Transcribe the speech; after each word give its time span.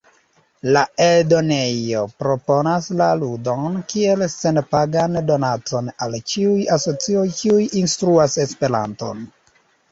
La 0.75 0.81
eldonejo 1.07 2.01
proponas 2.23 2.87
la 3.03 3.11
ludon 3.19 3.77
kiel 3.93 4.25
senpagan 4.37 5.21
donacon 5.29 5.95
al 6.07 6.19
ĉiuj 6.35 6.59
asocioj 6.79 7.29
kiuj 7.43 7.63
instruas 7.85 8.43
Esperanton. 8.49 9.27